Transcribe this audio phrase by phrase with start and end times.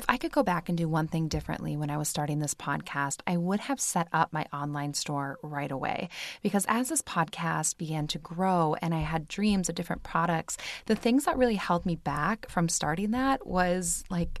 [0.00, 2.54] If I could go back and do one thing differently when I was starting this
[2.54, 6.08] podcast, I would have set up my online store right away.
[6.42, 10.96] Because as this podcast began to grow and I had dreams of different products, the
[10.96, 14.40] things that really held me back from starting that was like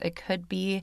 [0.00, 0.82] it could be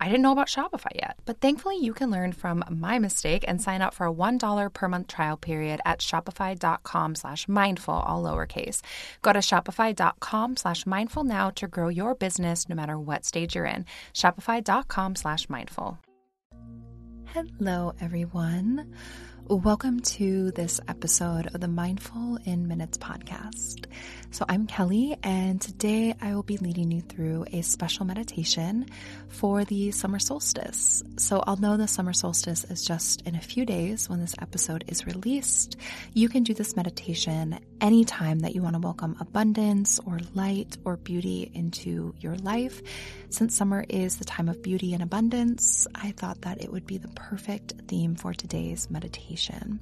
[0.00, 1.18] I didn't know about Shopify yet.
[1.24, 4.88] But thankfully, you can learn from my mistake and sign up for a $1 per
[4.88, 8.80] month trial period at shopify.com slash mindful, all lowercase.
[9.22, 13.64] Go to shopify.com slash mindful now to grow your business no matter what stage you're
[13.64, 13.84] in.
[14.14, 15.98] Shopify.com slash mindful.
[17.26, 18.94] Hello, everyone.
[19.46, 23.84] Welcome to this episode of the Mindful in Minutes podcast.
[24.30, 28.86] So, I'm Kelly, and today I will be leading you through a special meditation
[29.28, 31.02] for the summer solstice.
[31.18, 35.06] So, although the summer solstice is just in a few days when this episode is
[35.06, 35.76] released,
[36.14, 40.96] you can do this meditation anytime that you want to welcome abundance or light or
[40.96, 42.80] beauty into your life.
[43.34, 46.98] Since summer is the time of beauty and abundance, I thought that it would be
[46.98, 49.80] the perfect theme for today's meditation.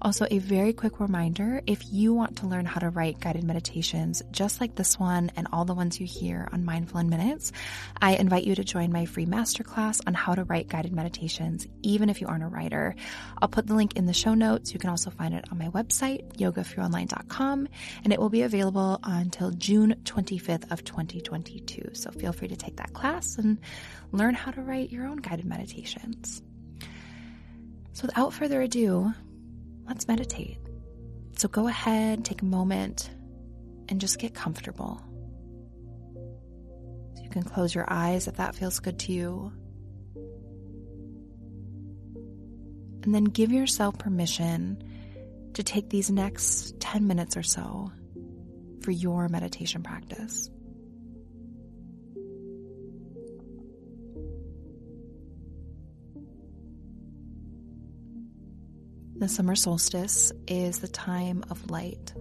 [0.00, 4.22] Also, a very quick reminder if you want to learn how to write guided meditations
[4.30, 7.50] just like this one and all the ones you hear on Mindful in Minutes,
[8.00, 12.08] I invite you to join my free masterclass on how to write guided meditations, even
[12.08, 12.94] if you aren't a writer.
[13.42, 14.72] I'll put the link in the show notes.
[14.72, 17.68] You can also find it on my website, yogaforyouonline.com,
[18.04, 21.90] and it will be available until June 25th of 2022.
[21.94, 23.58] So feel free to take that class and
[24.12, 26.40] learn how to write your own guided meditations.
[27.94, 29.12] So without further ado,
[29.88, 30.58] let's meditate.
[31.36, 33.10] So go ahead, take a moment,
[33.88, 35.00] and just get comfortable.
[37.16, 39.52] So you can close your eyes if that feels good to you.
[43.02, 44.82] And then give yourself permission
[45.54, 47.90] to take these next 10 minutes or so
[48.82, 50.50] for your meditation practice.
[59.18, 62.14] The summer solstice is the time of light.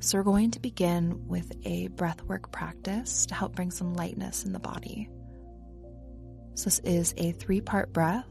[0.00, 4.52] So, we're going to begin with a breathwork practice to help bring some lightness in
[4.52, 5.08] the body.
[6.54, 8.26] So, this is a three part breath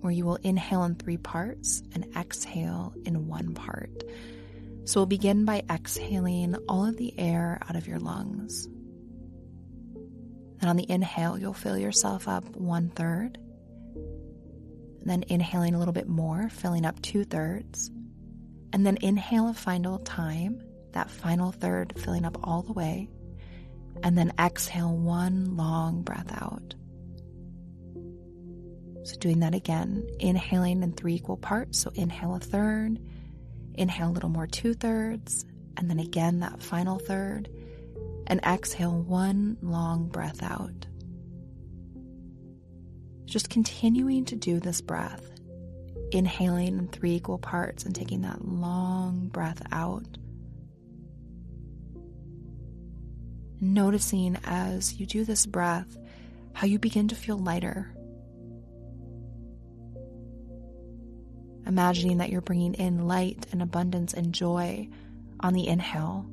[0.00, 4.02] where you will inhale in three parts and exhale in one part.
[4.84, 8.66] So, we'll begin by exhaling all of the air out of your lungs.
[10.60, 13.38] And on the inhale, you'll fill yourself up one third
[15.02, 17.90] then inhaling a little bit more, filling up two thirds,
[18.72, 23.08] and then inhale a final time, that final third filling up all the way,
[24.02, 26.74] and then exhale one long breath out.
[29.04, 31.78] So, doing that again, inhaling in three equal parts.
[31.78, 32.98] So, inhale a third,
[33.74, 35.46] inhale a little more, two thirds,
[35.76, 37.48] and then again that final third,
[38.26, 40.86] and exhale one long breath out.
[43.28, 45.22] Just continuing to do this breath,
[46.12, 50.16] inhaling in three equal parts and taking that long breath out.
[53.60, 55.98] Noticing as you do this breath
[56.54, 57.94] how you begin to feel lighter.
[61.66, 64.88] Imagining that you're bringing in light and abundance and joy
[65.40, 66.24] on the inhale,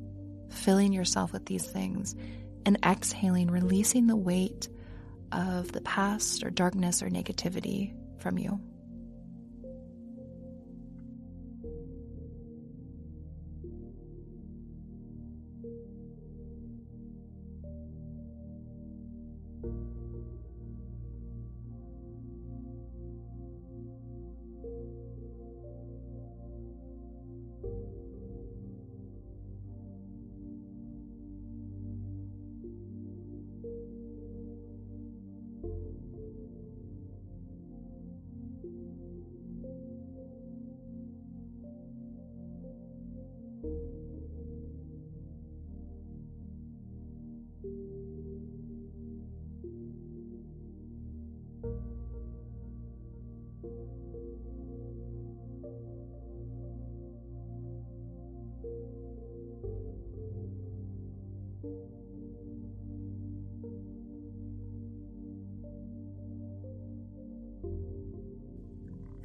[0.48, 2.16] filling yourself with these things,
[2.64, 4.70] and exhaling, releasing the weight
[5.32, 8.60] of the past or darkness or negativity from you.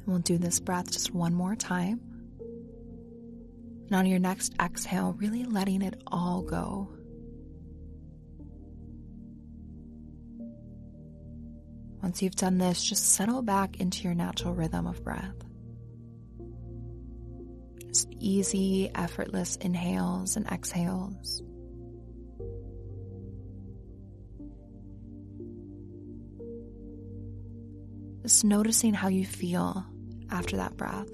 [0.06, 2.00] We'll do this breath just one more time.
[3.86, 6.88] And on your next exhale, really letting it all go.
[12.02, 15.36] Once you've done this, just settle back into your natural rhythm of breath.
[17.86, 21.42] Just easy, effortless inhales and exhales.
[28.22, 29.84] Just noticing how you feel
[30.32, 31.08] after that breath.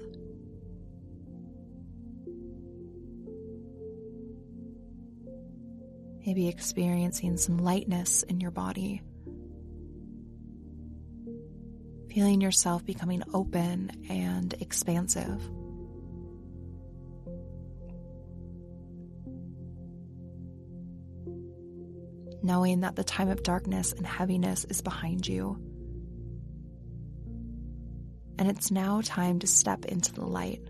[6.25, 9.01] Maybe experiencing some lightness in your body.
[12.13, 15.41] Feeling yourself becoming open and expansive.
[22.41, 25.68] Knowing that the time of darkness and heaviness is behind you
[28.39, 30.61] and it's now time to step into the light.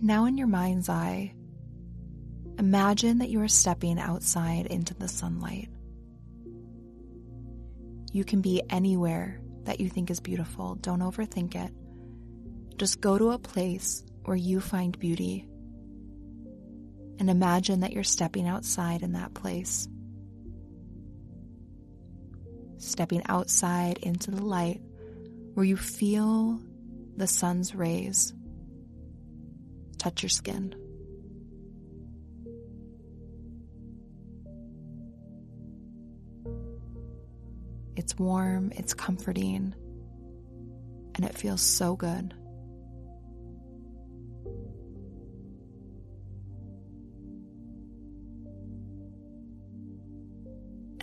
[0.00, 1.34] Now, in your mind's eye,
[2.56, 5.68] imagine that you are stepping outside into the sunlight.
[8.12, 10.76] You can be anywhere that you think is beautiful.
[10.76, 11.72] Don't overthink it.
[12.78, 15.48] Just go to a place where you find beauty.
[17.18, 19.88] And imagine that you're stepping outside in that place.
[22.76, 24.82] Stepping outside into the light
[25.54, 26.60] where you feel
[27.16, 28.34] the sun's rays
[29.96, 30.74] touch your skin.
[37.96, 39.74] It's warm, it's comforting,
[41.14, 42.34] and it feels so good.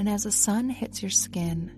[0.06, 1.72] And as the sun hits your skin,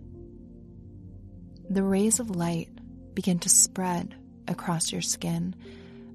[1.69, 2.67] the rays of light
[3.13, 4.15] begin to spread
[4.49, 5.55] across your skin,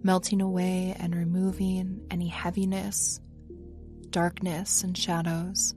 [0.03, 3.19] melting away and removing any heaviness,
[4.11, 5.75] darkness, and shadows.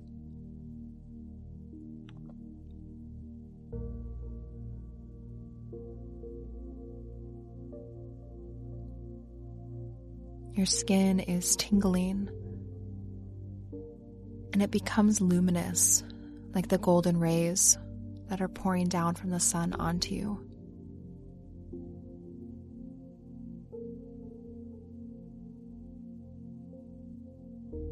[10.52, 12.28] Your skin is tingling
[14.52, 16.04] and it becomes luminous
[16.56, 17.78] like the golden rays
[18.30, 20.42] that are pouring down from the sun onto you.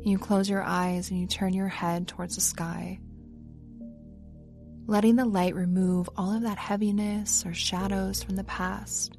[0.05, 2.99] You close your eyes and you turn your head towards the sky,
[4.85, 9.17] letting the light remove all of that heaviness or shadows from the past.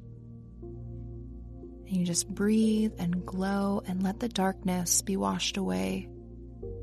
[0.61, 6.09] And you just breathe and glow and let the darkness be washed away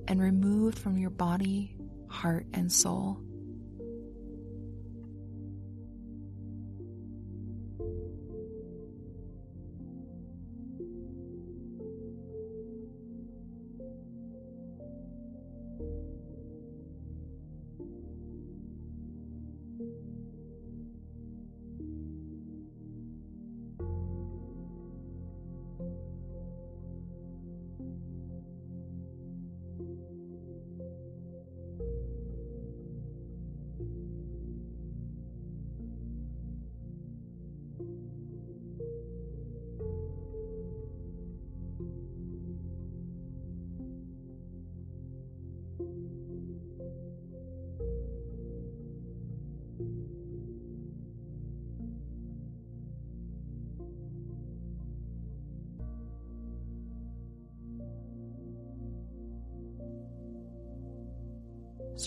[0.09, 1.76] and removed from your body
[2.12, 3.19] heart, and soul.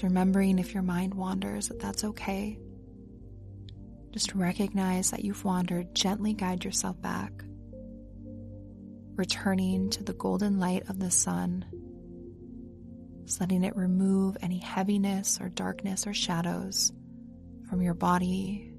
[0.04, 2.60] Remembering if your mind wanders, that that's okay.
[4.12, 7.32] Just recognize that you've wandered, gently guide yourself back,
[9.16, 11.66] returning to the golden light of the sun,
[13.26, 16.94] just letting it remove any heaviness or darkness or shadows
[17.70, 18.74] from your body,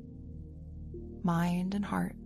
[1.23, 2.17] mind, and heart.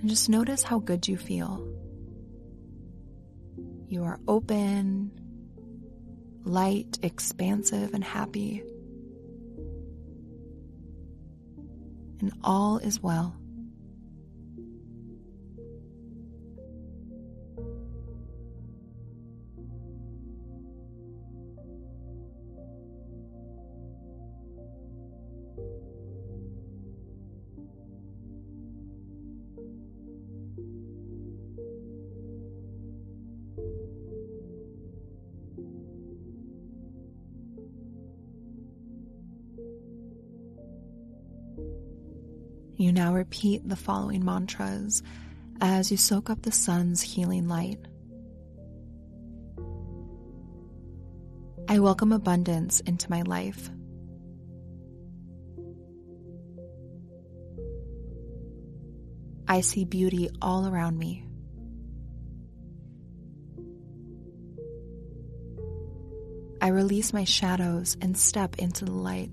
[0.00, 1.66] And just notice how good you feel.
[3.86, 5.10] You are open,
[6.44, 8.62] light, expansive, and happy.
[12.20, 13.39] And all is well.
[42.80, 45.02] You now repeat the following mantras
[45.60, 47.78] as you soak up the sun's healing light.
[51.68, 53.68] I welcome abundance into my life.
[59.46, 61.26] I see beauty all around me.
[66.62, 69.32] I release my shadows and step into the light.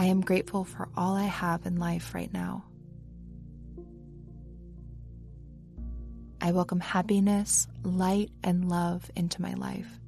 [0.00, 2.64] I am grateful for all I have in life right now.
[6.40, 10.00] I welcome happiness, light, and love into my life.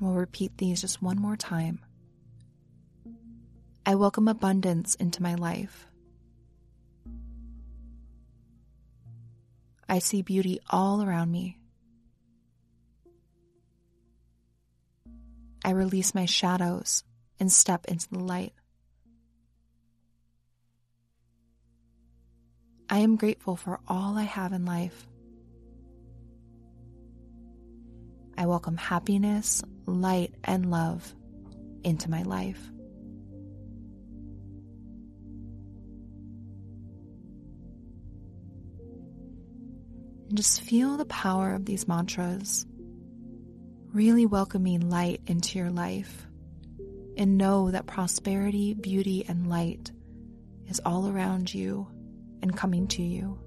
[0.00, 1.80] We'll repeat these just one more time.
[3.84, 5.84] I welcome abundance into my life.
[9.86, 11.58] I see beauty all around me.
[15.68, 17.04] I release my shadows
[17.38, 18.54] and step into the light.
[22.88, 25.06] I am grateful for all I have in life.
[28.38, 31.14] I welcome happiness, light, and love
[31.84, 32.70] into my life.
[40.30, 42.64] And just feel the power of these mantras
[43.92, 46.26] really welcoming light into your life.
[47.16, 49.90] And know that prosperity, beauty, and light
[50.68, 51.88] is all around you
[52.42, 53.40] and coming to you.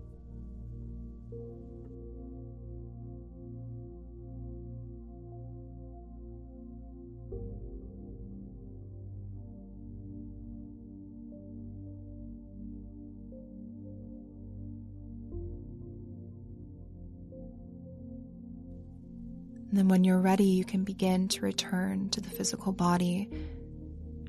[19.82, 23.28] Then when you're ready, you can begin to return to the physical body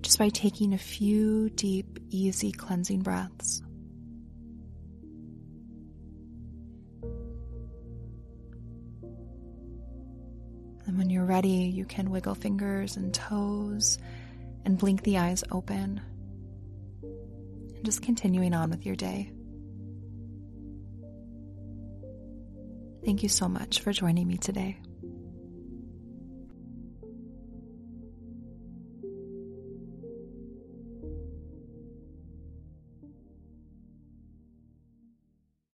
[0.00, 3.60] just by taking a few deep, easy cleansing breaths.
[10.86, 13.98] And when you're ready, you can wiggle fingers and toes
[14.64, 16.00] and blink the eyes open.
[17.02, 19.30] And just continuing on with your day.
[23.04, 24.78] Thank you so much for joining me today.